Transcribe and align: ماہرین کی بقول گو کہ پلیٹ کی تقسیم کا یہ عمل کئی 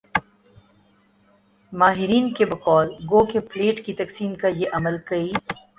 ماہرین 1.73 2.33
کی 2.33 2.45
بقول 2.45 2.87
گو 3.11 3.25
کہ 3.25 3.39
پلیٹ 3.49 3.85
کی 3.85 3.93
تقسیم 3.95 4.33
کا 4.35 4.47
یہ 4.51 4.67
عمل 4.73 4.97
کئی 5.05 5.31